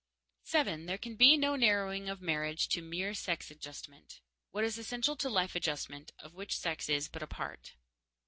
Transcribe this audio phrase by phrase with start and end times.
[0.47, 0.87] _7.
[0.87, 4.19] There can be no narrowing of marriage to mere sex adjustment.
[4.49, 7.73] What is essential is life adjustment, of which sex is but a part.